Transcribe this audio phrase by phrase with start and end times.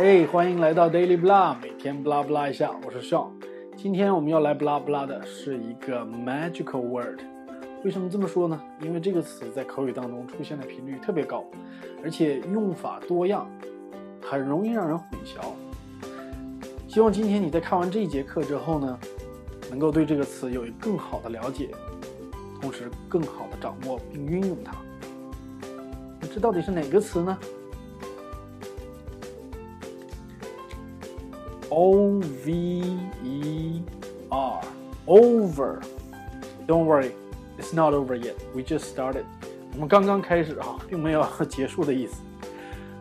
[0.00, 3.30] 嘿，欢迎来到 Daily Blah，每天 blah blah 一下，我是 Sean。
[3.76, 7.18] 今天我们要来 blah blah 的是一个 magical word。
[7.82, 8.62] 为什么这么说呢？
[8.80, 11.44] 因为这个词在口语当中出现的频率特别高，
[12.04, 13.50] 而且用法多样，
[14.22, 15.40] 很容易让人混淆。
[16.86, 18.96] 希望今天你在看完这一节课之后呢，
[19.68, 21.70] 能够对这个词有更好的了解，
[22.60, 24.76] 同时更好的掌握并运用它。
[26.32, 27.36] 这到底是哪个词呢
[31.69, 32.51] ？O V
[33.23, 33.81] E
[34.29, 38.35] R，over。Don't worry。It's not over yet.
[38.55, 39.25] We just started.
[39.73, 42.15] 我们刚刚开始啊，并没有结束的意思。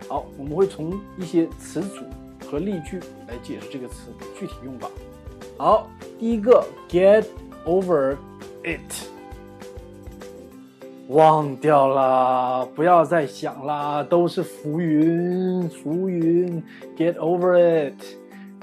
[0.08, 2.04] 好，我们会从一些词组
[2.50, 2.98] 和例句
[3.28, 4.90] 来解释这个词具体用法。
[5.56, 7.24] 好，第一个，get
[7.64, 8.16] over
[8.62, 8.80] it。
[11.08, 16.62] 忘掉了，不要再想啦，都是浮云，浮云。
[16.96, 17.94] Get over it.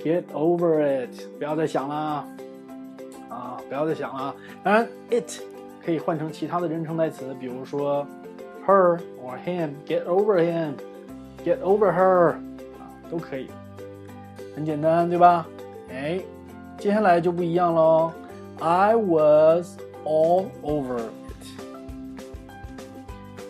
[0.04, 1.10] Get over it.
[1.38, 2.26] 不要再想啦，
[3.30, 4.36] 啊，不要再想了。
[4.64, 5.42] 当然，it。
[5.82, 8.06] 可以换成其他的人称代词，比如说
[8.68, 10.74] her or him。Get over him,
[11.44, 12.34] get over her，
[12.78, 13.50] 啊，都可以，
[14.54, 15.48] 很简单，对吧？
[15.90, 16.20] 哎，
[16.78, 18.12] 接下来就不一样喽。
[18.60, 21.10] I was all over it。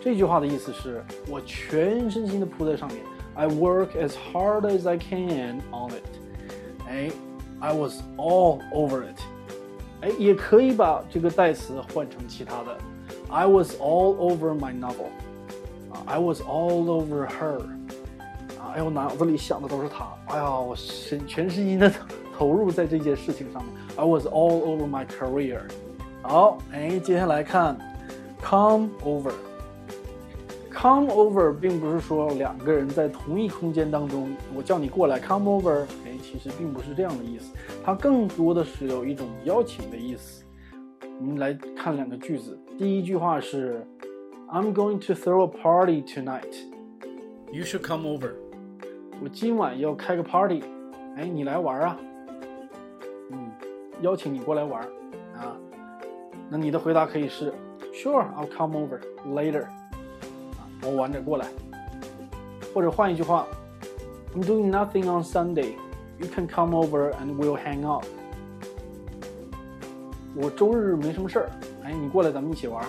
[0.02, 2.98] 这句话的意思是我全身心的扑在上面。
[3.34, 6.04] I work as hard as I can on it。
[6.88, 7.10] 哎，
[7.60, 9.20] I was all over it。
[10.02, 12.76] 哎，也可以把这个代词换成其他的。
[13.28, 15.10] I was all over my novel，
[15.92, 17.60] 啊，I was all over her，
[18.58, 20.08] 啊，哎，我脑子里想的都是她。
[20.28, 21.92] 哎呀，我身全身心的
[22.36, 23.72] 投入在这件事情上面。
[23.96, 25.60] I was all over my career。
[26.22, 27.76] 好，哎，接下来看，
[28.42, 29.32] come over。
[30.75, 40.43] Come over 并不是说两个人在同一空间当中，我叫你过来，come over，哎，其实并不是这样的意思，它更多的是有一种邀请的意思。
[41.19, 43.87] 我们来看两个句子，第一句话是
[44.51, 46.53] ，I'm going to throw a party tonight.
[47.51, 48.31] You should come over.
[49.23, 50.61] 我今晚要开个 party，
[51.15, 51.97] 哎，你来玩啊？
[53.31, 53.49] 嗯，
[54.01, 54.83] 邀请你过来玩
[55.35, 55.57] 啊？
[56.49, 57.51] 那你的回答可以是
[57.93, 59.65] ，Sure, I'll come over later.
[60.85, 61.47] 我晚点过来，
[62.73, 63.47] 或者换一句话
[64.35, 65.73] ，I'm doing nothing on Sunday.
[66.19, 68.05] You can come over and we'll hang out.
[70.35, 71.49] 我周日没什么事儿，
[71.83, 72.85] 哎，你过来咱们一起玩。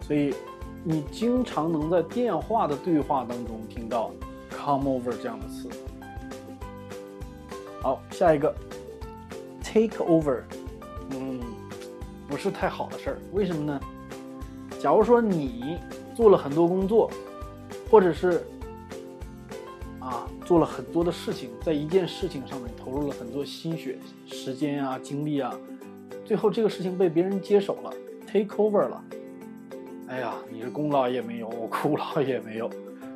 [0.00, 0.34] 所以，
[0.82, 4.10] 你经常能在电话的对话当中听到
[4.50, 5.68] “come over” 这样的词。
[7.80, 8.54] 好，下一个
[9.62, 10.42] ，take over，
[11.10, 11.40] 嗯，
[12.28, 13.80] 不是太好的事儿，为什么呢？
[14.84, 15.78] 假如说你
[16.14, 17.10] 做了很多工作，
[17.90, 18.44] 或者是
[19.98, 23.96] 啊做了很多的事情，在一件事情上面投入了很多心血、
[24.26, 25.50] 时间啊、精力啊，
[26.22, 27.90] 最后这个事情被别人接手了
[28.30, 29.02] ，take over 了，
[30.06, 32.68] 哎呀，你是功劳也没有，苦劳也没有，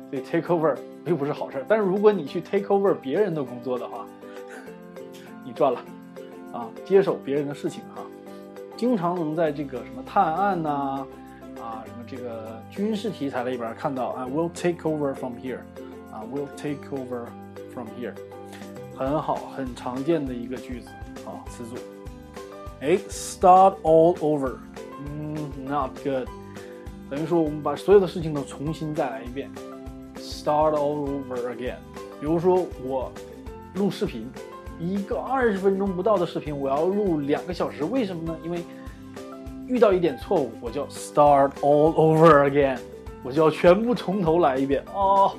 [0.09, 0.75] 所以 take over
[1.05, 1.63] 并不是好事。
[1.67, 4.07] 但是如果你去 take over 别人的工作的话，
[5.45, 5.79] 你赚了
[6.51, 8.01] 啊，接手别人的事情哈，
[8.75, 11.05] 经常能在这个什么探案呐。
[11.69, 15.59] 啊什么这个军事题材里边看到啊，will take over from here，
[16.11, 17.25] 啊，will take over
[17.71, 18.13] from here，
[18.97, 20.89] 很好，很常见的一个句子
[21.25, 21.75] 啊，词组。
[22.81, 24.55] 哎，start all over，
[25.05, 25.35] 嗯
[25.67, 26.27] ，not good，
[27.09, 29.49] 等于说我们把所有的事情都重新再来一遍
[30.15, 31.75] ，start all over again。
[32.19, 33.11] 比如说我
[33.75, 34.27] 录视频，
[34.79, 38.35] 一个二十分钟不到的视频，我要录两个小时，为什么呢？
[38.43, 38.63] 因为
[39.69, 42.79] 遇到一点错误，我就 start all over again，
[43.23, 44.83] 我就要全部从头来一遍。
[44.91, 45.33] Oh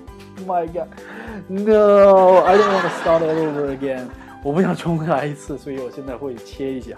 [0.47, 4.05] my god，no，I don't want to start all over again，
[4.45, 6.95] 我不想重来一次，所以我现在会切一下。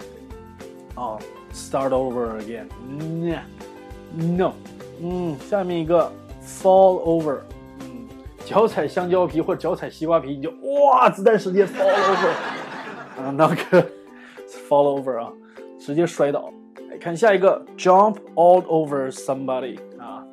[0.93, 1.17] 哦
[1.51, 4.51] ，start over again，no，
[5.01, 6.11] 嗯，下面一个
[6.45, 7.39] fall over，
[7.79, 8.07] 嗯，
[8.45, 12.29] 脚踩香蕉皮或者脚踩西瓜皮，你就哇，子弹时间 fall over，
[13.19, 13.83] 啊，那个
[14.69, 15.33] fall over 啊，
[15.79, 16.53] 直接摔倒。
[17.02, 20.24] 看下一个，jump all over somebody 啊，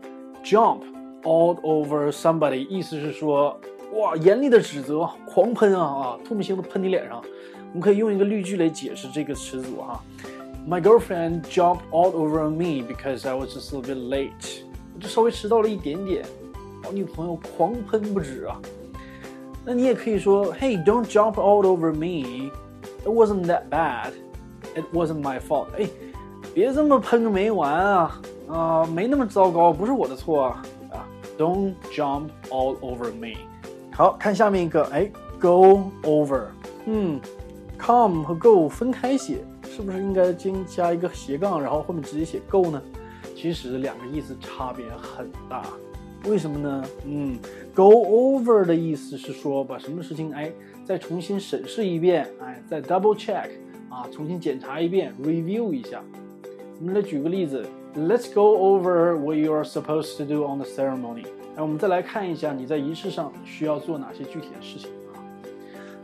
[0.43, 0.81] jump
[1.23, 3.59] all over somebody，意思是说，
[3.93, 7.21] 哇，严厉的指责，狂喷啊啊，唾沫星子喷你脸上。
[7.71, 10.01] 我们可以用一个例句来解释这个词组哈。
[10.67, 14.63] My girlfriend jumped all over me because I was just a little bit late。
[14.95, 16.25] 我就稍微迟到了一点点，
[16.87, 18.59] 我女朋友狂喷不止啊。
[19.63, 25.67] 那你也可以说，Hey，don't jump all over me。It wasn't that bad。It wasn't my fault。
[25.77, 25.87] 哎。
[26.54, 28.20] 别这么喷个没完啊！
[28.48, 30.62] 啊，没那么糟糕，不是我的错啊！
[30.90, 31.06] 啊
[31.38, 33.38] ，Don't jump all over me，
[33.92, 35.10] 好看下面一个，哎
[35.40, 36.42] ，go over，
[36.86, 37.20] 嗯
[37.78, 42.82] ，come 和 go 分开写，是不是应该先加一个斜杠，然后后面直接写 go 呢？
[43.36, 45.62] 其实两个意思差别很大，
[46.24, 46.84] 为什么呢？
[47.06, 47.38] 嗯
[47.74, 50.52] ，go over 的意思是说把什么事情哎
[50.84, 53.48] 再重新审视一遍，哎再 double check
[53.88, 56.02] 啊，重新检查一遍，review 一下。
[56.80, 57.62] 我们来举个例子
[57.94, 61.26] ，Let's go over what you are supposed to do on the ceremony。
[61.54, 65.20] 哎，我们再来看一下你在仪式上需要做哪些具体的事情啊？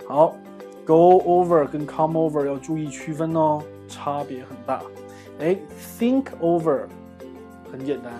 [0.06, 0.37] 好
[0.84, 4.82] ，go over 跟 come over 要注意区分哦，差别很大。
[5.40, 5.56] 哎
[5.99, 6.82] ，think over
[7.72, 8.12] 很简单，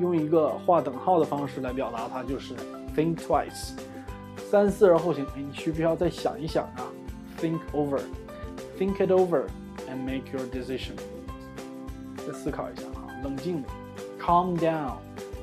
[0.00, 2.54] 用一个划等号的方式来表达它，就是
[2.96, 3.70] think twice，
[4.50, 5.24] 三思而后行。
[5.36, 6.90] 哎，你需不需要再想一想啊
[7.40, 9.44] ？Think over，think it over
[9.88, 10.94] and make your decision。
[12.26, 13.68] 再思考一下啊，冷静的
[14.20, 14.86] ，calm down，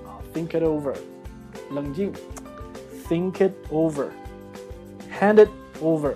[0.06, 0.94] 啊，think it over，
[1.72, 2.12] 冷静
[3.08, 5.50] ，think it over，hand it
[5.82, 6.14] over，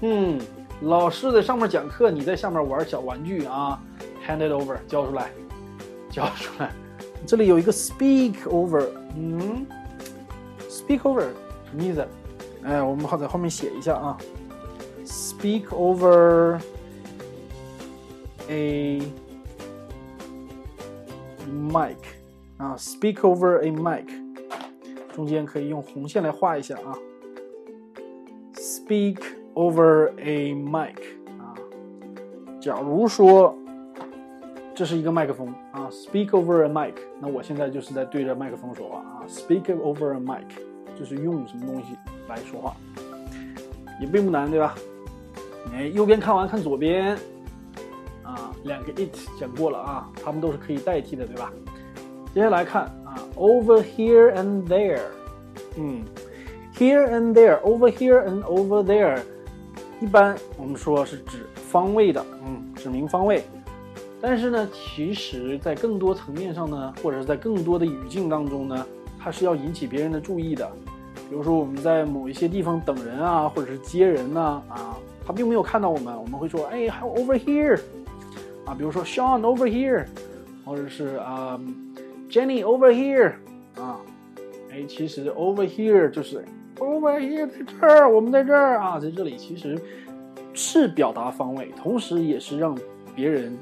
[0.00, 0.40] 嗯，
[0.82, 3.80] 老师在上面讲课，你在下面玩小玩具啊
[4.26, 5.30] ，hand it over，交出来，
[6.10, 6.70] 交出来。
[7.26, 8.86] 这里有一个 speak over，
[9.16, 9.66] 嗯
[10.68, 12.06] ，speak over 什么意思？
[12.62, 14.16] 哎，我们好在后面写一下啊
[15.04, 16.60] ，speak over
[18.48, 19.00] a
[21.46, 21.96] mic
[22.58, 24.06] 啊，speak over a mic，
[25.14, 26.96] 中间可以用红线来画一下啊。
[28.54, 29.18] speak
[29.54, 30.96] over a mic
[31.38, 31.54] 啊，
[32.60, 33.56] 假如说
[34.74, 40.44] 这是一个麦克风啊，speak over a mic，那我现在就是在对着麦克风说话啊，speak over a mic
[40.98, 41.96] 就是用什么东西
[42.28, 42.76] 来说话，
[44.00, 44.74] 也并不难，对吧？
[45.72, 47.18] 哎，右边看完看左边。
[48.66, 51.52] 两个 it 讲过了啊，它们都是可以代替的，对吧？
[52.34, 55.00] 接下来看啊，over here and there，
[55.78, 56.02] 嗯
[56.76, 59.18] ，here and there，over here and over there，
[60.00, 63.42] 一般我们说是指方位的，嗯，指明方位。
[64.20, 68.86] 但是呢，其实在更多层面上呢，或者是在更多的语境当中呢，
[69.18, 70.68] 它是要引起别人的注意的。
[71.28, 74.96] 比如说我们在某一些地方等人啊，或者是接人呐，啊，
[75.26, 77.80] 他并没有看到我们，我们会说，哎，还有 over here。
[78.66, 80.04] 啊，比如说 Sean over here，
[80.64, 81.58] 或者是啊
[82.28, 83.32] Jenny over here，
[83.80, 84.00] 啊，
[84.72, 86.44] 哎，其实 over here 就是
[86.78, 89.80] over here 在这儿，我们在这儿啊，在这里其实
[90.52, 92.76] 是表达方位，同时也是让
[93.14, 93.56] 别人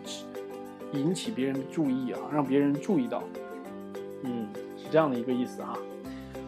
[0.93, 3.23] 引起别人的注意啊，让别人注意到，
[4.23, 4.49] 嗯，
[4.79, 5.77] 是这样的一个意思啊。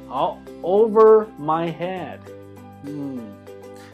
[0.09, 2.19] 好，over my head，
[2.85, 3.19] 嗯，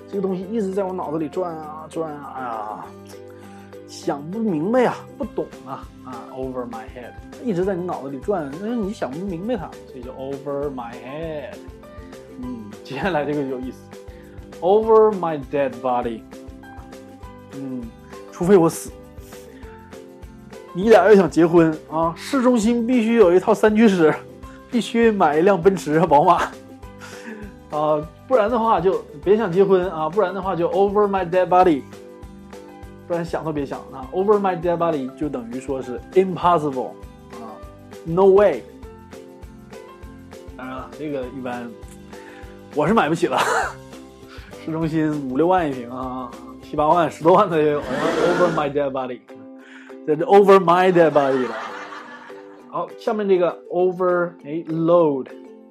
[0.09, 2.85] 这个东西一直在我脑子里转啊转啊，哎呀。
[3.93, 7.13] 想不明白呀，不懂啊啊！Over my head，
[7.45, 11.55] 一直在你脑子里转，但是你想不明白它，所以叫 over my head。
[12.41, 13.77] 嗯，接下来这个有意思
[14.63, 16.23] ，over my dead body。
[17.55, 17.83] 嗯，
[18.33, 18.91] 除非我死，
[20.73, 24.13] 你俩要想结婚啊，市中心必须有一套三居室，
[24.73, 26.45] 必须买一辆奔驰和宝马
[27.79, 31.83] 啊，不然的话就别想结婚啊，不然的话就 over my dead body。
[33.07, 36.91] 不然想都别想啊！Over my dead body 就等于说是 impossible
[37.33, 37.59] 啊
[38.05, 38.63] ，no way。
[40.57, 41.69] 当然了，这个一般
[42.75, 43.39] 我是买不起了，
[44.65, 46.31] 市中心五六万一平啊，
[46.63, 47.81] 七八万、十多万的也有。
[47.81, 49.21] Over my dead body，
[50.07, 51.55] 这 over my dead body 了。
[52.71, 55.27] 好，下面这个 over 哎 load，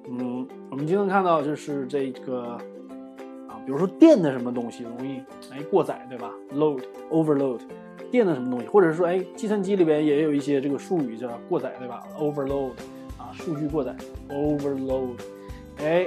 [0.08, 2.58] 嗯，我们经常看到就是这个。
[3.64, 7.60] 比如说电的什么东西容易哎过载，对吧？load overload，
[8.10, 12.72] 电的什么东西，或者是说哎计算机里边也有一些这个术语叫过载，对吧？overload
[13.18, 13.94] 啊，数据过载
[14.28, 15.14] ，overload，
[15.78, 16.06] 哎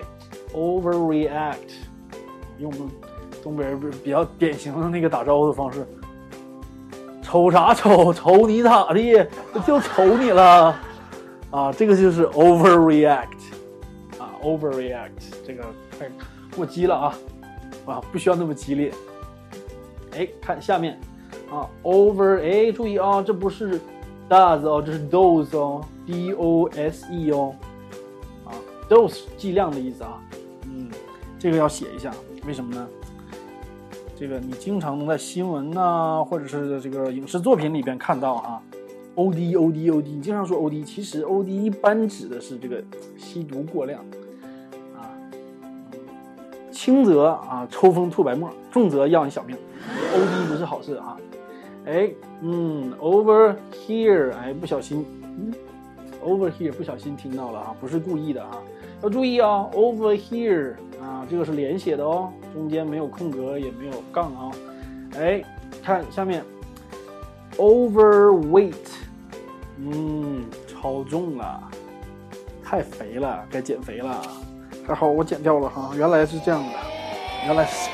[0.53, 1.55] ，overreact，
[2.59, 2.89] 用我们
[3.41, 5.85] 东北人比较典型的那个打招呼的方式，
[7.21, 8.11] 瞅啥瞅？
[8.13, 9.27] 瞅你咋的？
[9.65, 10.75] 就瞅你了
[11.51, 11.71] 啊！
[11.71, 13.39] 这个就是 overreact
[14.19, 15.09] 啊，overreact，
[15.45, 15.63] 这个
[15.97, 16.09] 太
[16.55, 17.17] 过激了啊！
[17.85, 18.91] 啊，不需要那么激烈。
[20.11, 20.99] 哎，看下面
[21.51, 23.79] 啊，over，哎，注意啊，这不是
[24.29, 27.53] does 哦，这是 dose 哦，d o s e 哦，
[28.45, 28.55] 啊
[28.89, 30.21] ，dose 计量的意思啊。
[30.63, 30.89] 嗯，
[31.37, 32.11] 这个要写一下，
[32.47, 32.87] 为什么呢？
[34.17, 38.63] 这个你经常能在新闻呐，或者是这个影视作品里边看到哈
[39.15, 42.81] ，o d o d o d，你经常说 o d，其实 o d 一般指的是这个
[43.17, 44.03] 吸毒过量。
[46.75, 49.55] 轻则啊抽风吐白沫，重则要你小命。
[50.13, 51.15] O D 不是好事啊！
[51.85, 55.53] 哎，嗯，over here，哎，不小心嗯
[56.21, 58.61] over here 不小心听到了啊，不是故意的啊，
[59.01, 64.51] 要注意啊，over here 啊，这个是连写的哦，中间没有空格也没有杠啊。
[65.17, 65.41] 哎，
[65.81, 66.43] 看下面
[67.55, 68.73] ，overweight，
[69.77, 71.63] 嗯，超重了，
[72.61, 74.21] 太肥了，该减肥了。
[74.87, 76.69] 还好我剪掉了哈，原来是这样的，
[77.45, 77.89] 原来是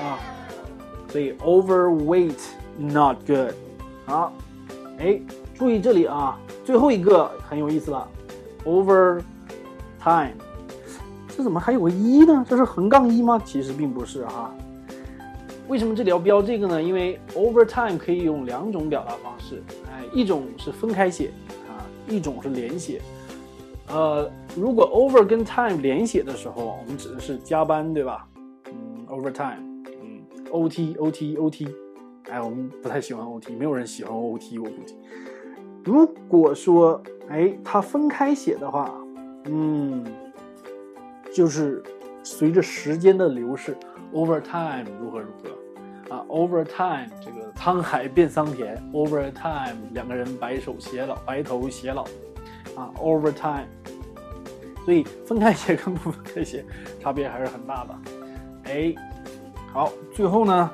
[0.00, 0.18] 啊，
[1.08, 2.38] 所以 overweight
[2.78, 3.52] not good
[4.06, 4.32] 好，
[4.98, 5.20] 哎，
[5.56, 8.08] 注意这里啊，最后一个很有意思了
[8.64, 9.20] ，over
[10.00, 10.30] time，
[11.36, 12.46] 这怎么还有个一呢？
[12.48, 13.42] 这是横杠一吗？
[13.44, 14.54] 其实并不是哈。
[15.66, 16.80] 为什么这里要标这个呢？
[16.80, 21.32] 因为 over time 可以用两种表达方式，哎，一种是分开写
[21.68, 23.00] 啊，一种是连写。
[23.88, 28.26] 呃，如果 over 跟 time 连写的时候，我们指的是加班，对吧？
[28.66, 29.58] 嗯，overtime，
[30.00, 31.68] 嗯，OT，OT，OT，
[32.30, 34.96] 哎，我们不太喜欢 OT，没有人喜欢 OT，我估计。
[35.84, 38.94] 如果说，哎，它分开写的话，
[39.46, 40.04] 嗯，
[41.34, 41.82] 就是
[42.22, 43.76] 随着时间的流逝
[44.14, 52.06] ，overtime 如何如何啊？overtime 这个沧海变桑田，overtime 两个人白首偕老，白头偕老。
[52.75, 53.65] 啊，overtime，
[54.85, 56.63] 所以分开写跟不分开写
[57.01, 57.95] 差别还是很大的。
[58.65, 58.93] 哎，
[59.73, 60.69] 好，最后呢，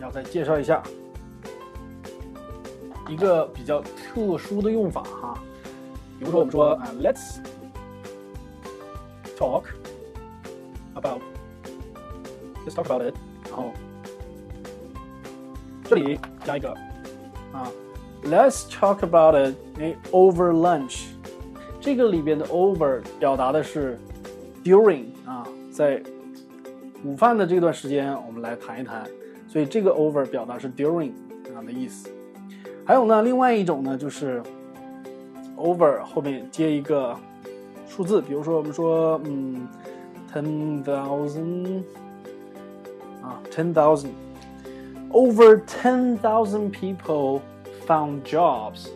[0.00, 0.82] 要再介绍一下
[3.08, 5.38] 一个比较特殊的用法哈。
[6.18, 7.38] 比如说我们说啊，Let's
[9.36, 9.64] talk
[10.94, 13.14] about，Let's talk about it，
[13.48, 13.70] 然后
[15.84, 16.70] 这里加一个
[17.52, 17.70] 啊，
[18.24, 21.09] Let's talk about it，哎，over lunch。
[21.81, 23.97] 这个里边的 over 表达的是
[24.63, 25.99] during 啊，在
[27.03, 29.03] 午饭的这段时间，我们来谈一谈，
[29.47, 31.11] 所以这个 over 表达是 during
[31.55, 32.07] 啊的意思。
[32.85, 34.43] 还有呢，另外一种呢，就是
[35.57, 37.17] over 后面接一个
[37.87, 39.67] 数字，比如说我们说，嗯
[40.31, 41.81] ，ten thousand
[43.23, 47.41] 啊，ten thousand，over ten thousand people
[47.87, 48.89] found jobs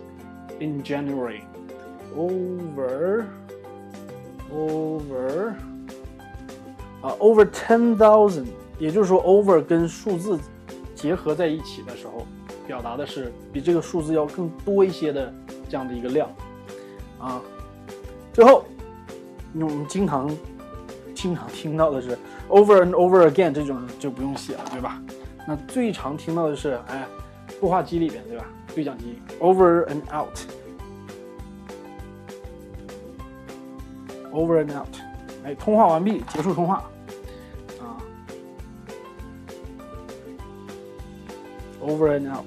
[0.60, 1.42] in January。
[2.16, 3.26] Over
[4.54, 5.54] over
[7.02, 8.46] 啊，over ten thousand，
[8.80, 10.40] 也就是说，over 跟数字
[10.94, 12.26] 结合在一起的时候，
[12.66, 15.34] 表达的是比这个数字要更多一些的
[15.70, 16.30] 这样的一个量
[17.20, 17.42] 啊。
[18.34, 18.66] 最后，
[19.54, 20.30] 我们经常
[21.14, 22.18] 经常听到的是
[22.50, 25.02] over and over again，这种就不用写了，对吧？
[25.48, 27.06] 那最常听到的是，哎，
[27.62, 28.46] 孵化机里边，对吧？
[28.74, 30.38] 对讲机 over and out。
[34.36, 34.94] Over and out，
[35.46, 36.84] 哎，通话完毕，结束通话，
[37.80, 37.96] 啊
[41.82, 42.44] ，Over and out。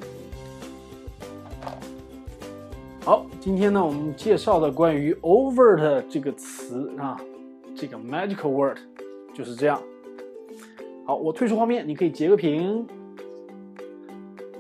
[3.02, 7.18] 好，今天呢，我们介绍的关于 over 的这个词啊，
[7.75, 8.76] 这个 magical word
[9.33, 9.80] 就是这样。
[11.07, 12.87] 好，我退出画面，你可以截个屏。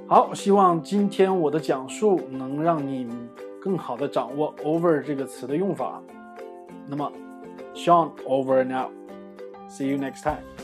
[0.06, 3.06] 好，希望今天我的讲述能让你
[3.60, 6.02] 更好的掌握 over 这个词的用法。
[6.88, 7.12] 那么
[7.74, 8.92] ，Sean over and out.
[9.68, 10.57] See you next time.